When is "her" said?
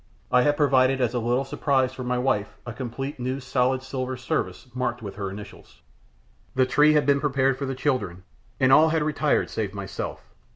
5.13-5.29